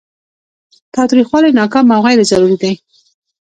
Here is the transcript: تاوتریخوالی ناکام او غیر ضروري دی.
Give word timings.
تاوتریخوالی 0.93 1.55
ناکام 1.59 1.85
او 1.95 2.01
غیر 2.05 2.19
ضروري 2.31 2.57
دی. 2.61 2.73